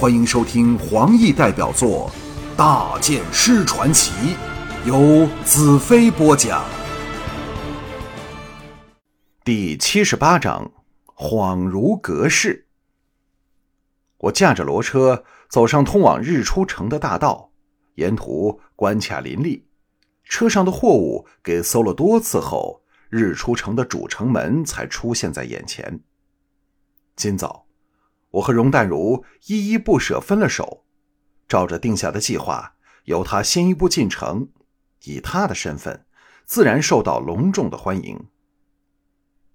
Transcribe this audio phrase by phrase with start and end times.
[0.00, 2.10] 欢迎收听黄奕代表作
[2.56, 4.10] 《大剑师传奇》，
[4.86, 6.64] 由子飞播讲。
[9.44, 10.72] 第七十八章：
[11.14, 12.66] 恍如隔世。
[14.16, 17.50] 我驾着骡车走上通往日出城的大道，
[17.96, 19.66] 沿途关卡林立，
[20.24, 22.80] 车上的货物给搜了多次后，
[23.10, 26.00] 日出城的主城门才出现在眼前。
[27.16, 27.66] 今早。
[28.30, 30.84] 我和容淡如依依不舍分了手，
[31.48, 32.74] 照着定下的计划，
[33.04, 34.48] 由他先一步进城，
[35.04, 36.06] 以他的身份，
[36.44, 38.28] 自然受到隆重的欢迎。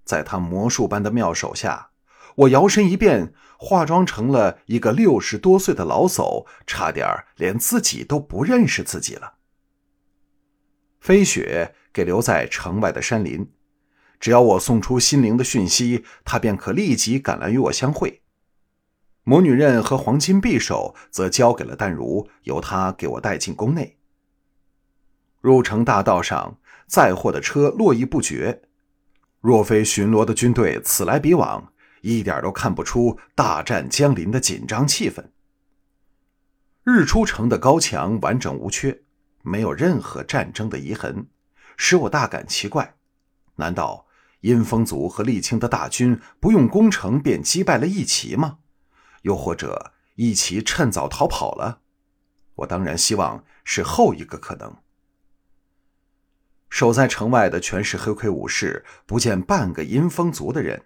[0.03, 1.91] 在他魔术般的妙手下，
[2.35, 9.35] 我摇身一变，化妆成了一个六十多岁的老叟，差点连自己都不认识自己了。
[10.99, 13.49] 飞雪给留在城外的山林，
[14.19, 18.23] 只要我送出心灵的讯息，他便可立即赶来与我相会。
[19.27, 23.97] 魔女刃和黄金匕首则交给了淡如，由她给我带进宫内。
[25.41, 28.61] 入城大道上载货的车络绎不绝，
[29.41, 35.25] 若非巡逻的军队此来彼往，一点都看不出大战将临的紧张气氛。
[36.83, 39.01] 日出城的高墙完整无缺，
[39.41, 41.25] 没有任何战争的遗痕，
[41.77, 42.95] 使我大感奇怪：
[43.55, 44.05] 难道
[44.41, 48.59] 阴风族和沥青的大军不用攻城便击败了义旗吗？
[49.25, 51.81] 又或者一起趁早逃跑了，
[52.57, 54.77] 我当然希望是后一个可能。
[56.69, 60.85] 守在城外的全是黑盔武士，不见半个阴风族的人。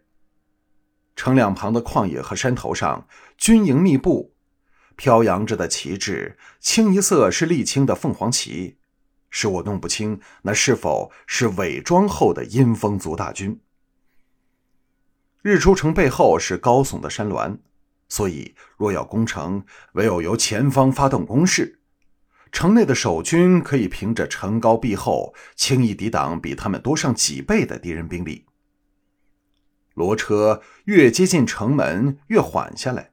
[1.18, 4.34] 城两旁的旷野和山头上，军营密布，
[4.96, 8.78] 飘扬着的旗帜，清一色是沥青的凤凰旗，
[9.30, 13.60] 使我弄不清那是否是伪装后的阴风族大军。
[15.42, 17.60] 日出城背后是高耸的山峦。
[18.10, 21.80] 所以，若要攻城，唯有由前方发动攻势。
[22.52, 28.48] 城内的守军可以凭着城高壁厚，轻易抵挡比他们多上几倍的敌人兵力。
[29.94, 33.12] 骡车越接近城门，越缓下来，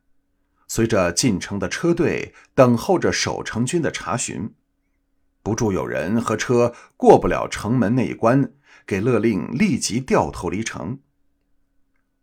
[0.66, 4.54] 随着进城的车队等候着守城军的查询。
[5.42, 8.54] 不住有人和车过不了城门那一关，
[8.86, 11.00] 给勒令立即掉头离城。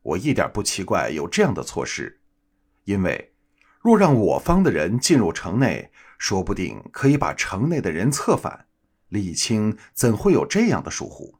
[0.01, 2.22] 我一点不奇怪有这样的措施。
[2.85, 3.33] 因为，
[3.81, 8.67] 若让我方的人进入城内，说不定可以把城内的人策反。
[9.09, 11.35] 李青怎会有这样的疏忽？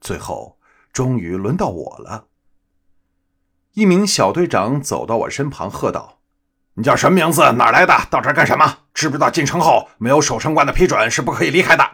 [0.00, 0.58] 最后，
[0.92, 2.28] 终于轮到我了。
[3.74, 6.20] 一名小队长走到我身旁，喝道
[6.74, 7.52] ：“你叫什么名字？
[7.52, 7.94] 哪来的？
[8.10, 8.78] 到这儿干什么？
[8.94, 11.84] 知不知道进城后没有守城官的批准是不可以离开的？”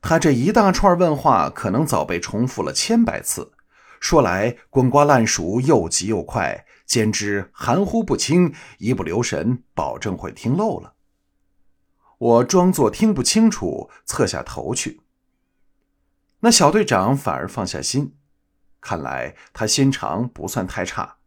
[0.00, 3.52] 他这一大串问话，可能早被重复了千百次。
[4.02, 10.94] 说来滚瓜烂熟，又急又快，兼之含糊不清，一不留神，保证会听漏了。
[12.18, 15.02] 我装作听不清楚，侧下头去。
[16.40, 18.16] 那小队长反而放下心，
[18.80, 21.18] 看来他心肠不算太差。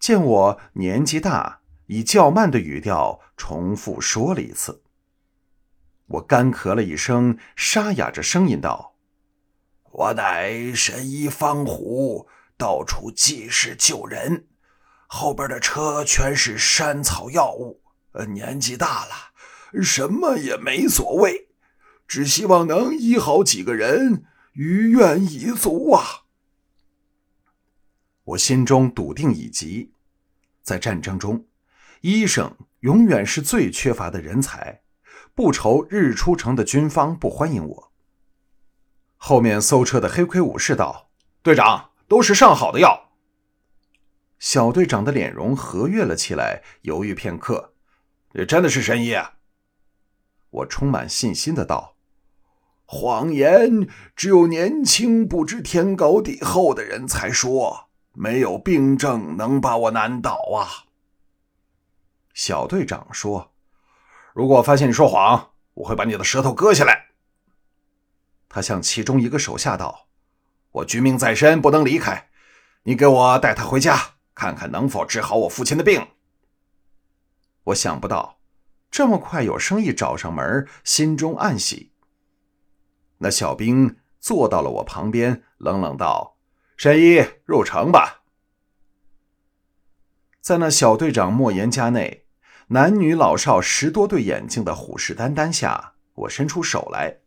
[0.00, 4.82] 见我年纪大，以较慢的语调重复说了一次。
[6.06, 8.95] 我干咳了一声，沙哑着声音道。
[9.98, 14.46] 我乃神医方虎，到处济世救人。
[15.06, 17.80] 后边的车全是山草药物。
[18.12, 21.48] 呃年纪大了，什么也没所谓，
[22.06, 26.24] 只希望能医好几个人，于愿已足啊！
[28.24, 29.92] 我心中笃定已极，
[30.62, 31.46] 在战争中，
[32.02, 34.82] 医生永远是最缺乏的人才。
[35.34, 37.85] 不愁日出城的军方不欢迎我。
[39.16, 41.10] 后面搜车的黑盔武士道
[41.42, 43.10] ：“队长，都是上好的药。”
[44.38, 47.72] 小队长的脸容和悦了起来，犹豫片刻
[48.34, 49.32] ：“这真的是神医？”啊
[50.50, 51.96] 我充满信心的道
[52.86, 60.86] ：“谎言只有年轻不知天高地厚的人才说，没有病症能把我难倒啊。”
[62.32, 63.52] 小队长说
[64.32, 67.05] ：“如果发现你说谎，我会把你的舌头割下来。”
[68.56, 70.08] 他向其中一个手下道
[70.72, 72.30] ：“我军命在身，不能离开。
[72.84, 76.08] 你给我带他回家，看看能否治好我父亲的病。”
[77.64, 78.40] 我想不到
[78.90, 81.92] 这么快有生意找上门，心中暗喜。
[83.18, 86.38] 那小兵坐到了我旁边，冷冷道
[86.78, 88.22] ：“神医，入城吧。”
[90.40, 92.24] 在那小队长莫言家内，
[92.68, 97.18] 男女老少十多对眼睛的虎视眈眈下，我伸出手来。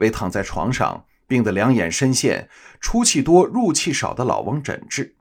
[0.00, 2.50] 为躺在床上病得两眼深陷、
[2.80, 5.14] 出气多入气少的老翁诊治。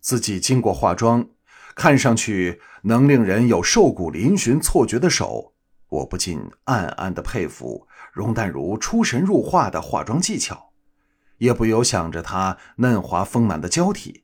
[0.00, 1.28] 自己经过化妆，
[1.74, 5.52] 看上去能令人有瘦骨嶙峋错觉的手，
[5.88, 10.70] 我不禁暗暗的佩服容淡如出神入化的化妆技巧，
[11.38, 14.22] 也不由想着她嫩滑丰满的娇体。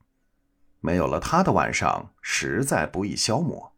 [0.80, 3.72] 没有了她的晚上，实在不易消磨。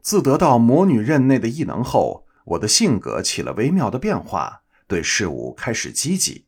[0.00, 6.46] 自得到魔女任内的异能后，我的性格起了微妙的变化，对事物开始积极，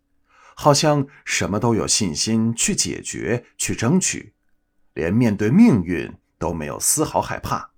[0.55, 4.35] 好像什么都有信心去解决、去争取。
[4.95, 7.71] 连面对命运都没有丝毫害怕，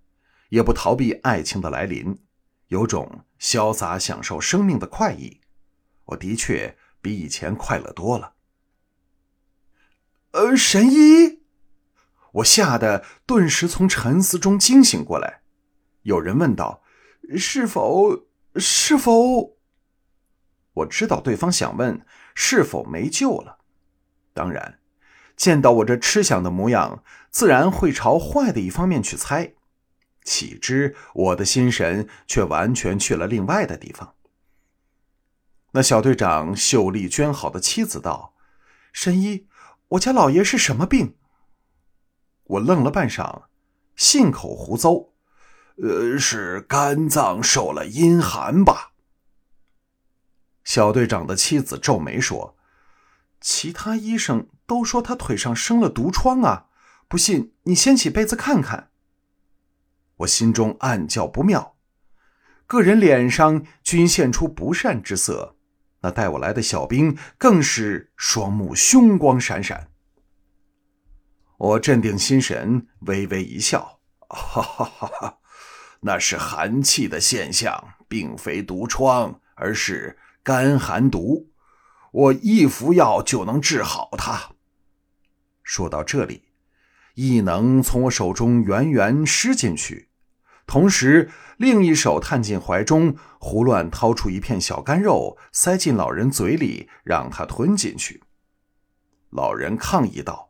[0.51, 2.19] 也不逃避爱情的来临，
[2.69, 5.41] 有种潇洒享受生命的快意。
[6.05, 8.35] 我的确比以前快乐多了。
[10.31, 11.41] 呃，神医，
[12.35, 15.41] 我吓得顿时从沉思中惊醒过来。
[16.03, 16.83] 有人问道
[17.37, 18.27] ：“是否？
[18.57, 19.57] 是否？”
[20.75, 22.05] 我知道对方想问
[22.35, 23.59] 是否没救了，
[24.33, 24.79] 当然。
[25.37, 29.55] 见到我这吃想的模样，自然会朝坏的一方面去猜。
[30.25, 34.15] 岂知我的心神却完全去了另外的地方。
[35.73, 38.35] 那小队长秀丽娟好的妻子道
[38.93, 39.47] ：“神医，
[39.91, 41.17] 我家老爷是什么病？”
[42.45, 43.45] 我愣了半晌，
[43.95, 45.11] 信口胡诌
[45.83, 48.93] ：“呃，是肝脏受了阴寒吧？”
[50.65, 52.57] 小队长的妻子皱眉说
[53.41, 56.67] ：“其他医生。”都说他腿上生了毒疮啊！
[57.09, 58.91] 不信你掀起被子看看。
[60.17, 61.79] 我心中暗叫不妙，
[62.67, 65.57] 个人脸上均现出不善之色。
[66.03, 69.91] 那带我来的小兵更是双目凶光闪闪。
[71.57, 75.38] 我镇定心神，微微一笑：“哈哈哈哈，
[76.01, 81.51] 那是寒气的现象，并非毒疮，而是肝寒毒。
[82.13, 84.53] 我一服药就能治好它。”
[85.63, 86.45] 说到这里，
[87.15, 90.09] 异能从我手中源源施进去，
[90.67, 98.23] 同时另一手探进怀中，胡乱掏出一片小干肉，塞进老人嘴里，让他吞进去。
[99.31, 100.49] 老人抗议道：“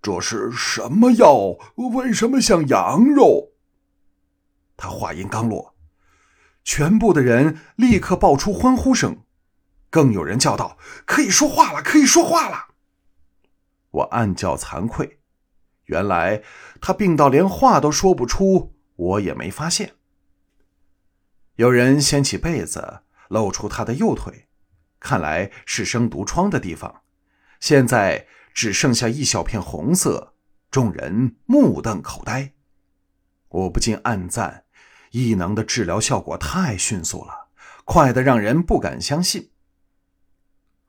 [0.00, 1.58] 这是什么药？
[1.74, 3.52] 为什么像羊肉？”
[4.78, 5.74] 他话音刚落，
[6.64, 9.24] 全部的人立刻爆出欢呼声，
[9.90, 11.82] 更有人叫道：“可以说话了！
[11.82, 12.68] 可以说话了！”
[13.90, 15.18] 我暗叫惭愧，
[15.86, 16.42] 原来
[16.80, 19.94] 他病到连话都说不出，我也没发现。
[21.56, 24.46] 有人掀起被子，露出他的右腿，
[25.00, 27.02] 看来是生毒疮的地方，
[27.58, 30.34] 现在只剩下一小片红色，
[30.70, 32.52] 众人目瞪口呆。
[33.48, 34.66] 我不禁暗赞，
[35.10, 37.48] 异能的治疗效果太迅速了，
[37.84, 39.50] 快得让人不敢相信。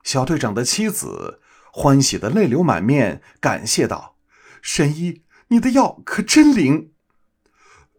[0.02, 1.40] 小队长的妻子。
[1.72, 4.16] 欢喜的泪流满面，感谢道
[4.60, 6.92] ：“神医，你的药可真灵。”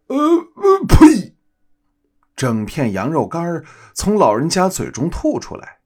[0.07, 1.37] 呃呃，呸！
[2.35, 3.63] 整片羊肉干
[3.93, 5.79] 从老人家嘴中吐出来，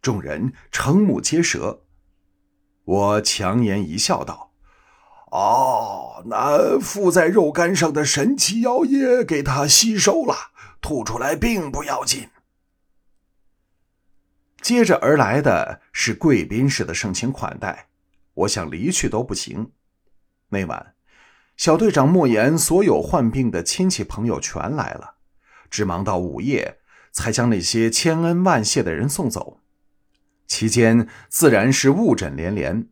[0.00, 1.82] 众人瞠目结舌。
[2.84, 4.54] 我强颜一笑，道
[5.36, 10.34] ：“哦，那附在肉干上的神奇药液给他吸收了，
[10.80, 12.30] 吐出来并不要紧。”
[14.62, 17.88] 接着而来的是贵宾式的盛情款待，
[18.32, 19.72] 我想离去都不行。
[20.48, 20.94] 那晚，
[21.58, 25.16] 小队长莫言所有患病的亲戚朋友全来了，
[25.68, 26.78] 直忙到午夜
[27.12, 29.60] 才将那些千恩万谢的人送走。
[30.46, 32.88] 期间自然是误诊连连，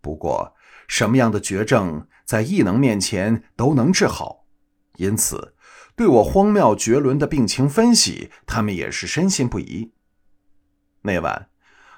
[0.00, 0.54] 不过
[0.90, 4.44] 什么样的绝症在异能面前都能治好，
[4.96, 5.54] 因此
[5.94, 9.92] 对我荒谬绝伦的病情分析，他们也是深信不疑。
[11.02, 11.48] 那晚，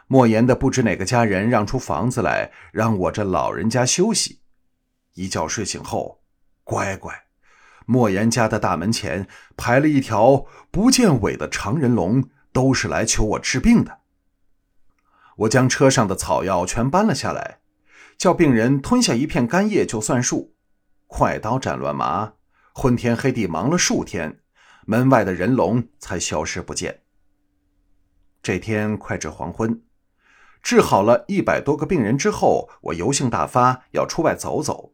[0.09, 4.41] 莫言的不知哪个家人让出房子来，让我这老人家休息。
[5.15, 6.23] 一觉睡醒后，
[6.63, 7.15] 乖乖，
[7.87, 14.01] 莫言家的大门前排了一条不见尾的长人龙，都是来求我治病的。
[15.39, 17.61] 我将车上的草药全搬了下来，
[18.23, 20.55] 叫病人吞下一片干叶就算数。
[21.09, 22.35] 快刀斩乱麻，
[22.73, 24.39] 昏天黑地忙了数天，
[24.87, 27.03] 门外的人龙才消失不见。
[28.41, 29.83] 这天快至黄昏，
[30.63, 34.93] 治好了一百多个病人之后，我油性大发，要出外走走。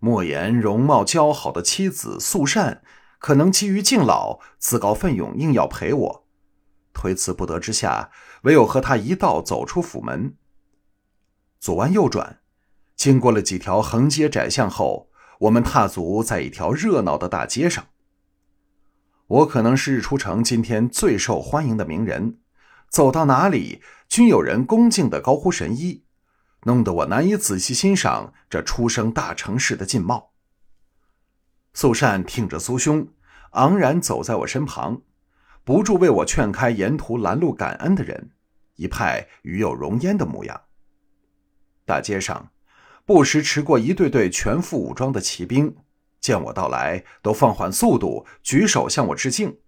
[0.00, 2.82] 莫言容貌姣好的妻子素善，
[3.20, 6.26] 可能基于敬老，自告奋勇，硬要陪我。
[6.92, 8.10] 推辞不得之下，
[8.42, 10.34] 唯有和他一道走出府门。
[11.64, 12.40] 左弯右转，
[12.94, 17.86] 经过了几条横街窄巷后，我们踏足在一条热闹的大街上。
[19.26, 22.36] 我可能是日出城今天最受欢迎的名人。
[22.90, 23.80] 走到哪里，
[24.10, 26.04] 均有人恭敬的高呼“神医”，
[26.64, 30.32] 弄得我难以仔细欣赏这出生大城市的劲貌。
[31.72, 33.08] 素善挺着苏胸，
[33.52, 35.00] 昂然走在我身旁，
[35.64, 38.32] 不住为我劝开沿途拦路感恩的人，
[38.74, 40.60] 一派与有容焉的模样。
[41.86, 42.50] 大街上，
[43.04, 45.76] 不时驰过一队队全副武装的骑兵，
[46.20, 49.58] 见我到来，都放缓速度，举手向我致敬。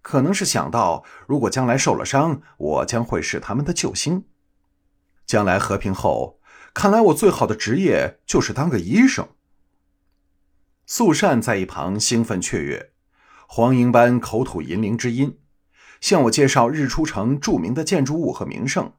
[0.00, 4.24] 可能是想到，如果将来受了伤，我将会是他们的救星。
[5.26, 6.38] 将来和平后，
[6.74, 9.28] 看来我最好的职业就是当个医生。
[10.86, 12.92] 素善在一旁兴奋雀跃，
[13.46, 15.38] 黄莺般口吐银铃之音，
[16.00, 18.92] 向我介绍日出城著名的建筑物和名胜，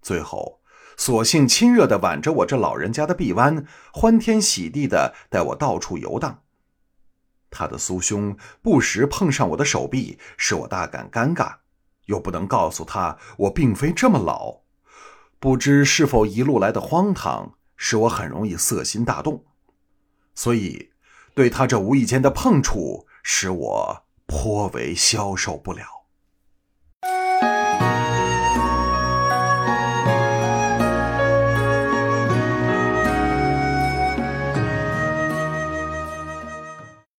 [0.00, 0.57] 最后
[0.98, 6.42] 索性亲热地挽着我这老人家的臂弯，欢天喜地地带我到处游荡。
[7.50, 11.58] 他的酥胸不时碰上我的手臂，使我大感尴尬，
[12.06, 14.58] 又不能告诉他我并非这么老。
[15.38, 19.44] 不知是否一路来的荒唐，使我很容易色心大动，
[20.34, 20.90] 所以
[21.32, 25.97] 对他这无意间的碰触，使我颇为消受不了。